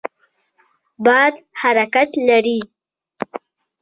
باد 1.05 1.35
حرکت 1.61 2.11
لري. 2.27 2.59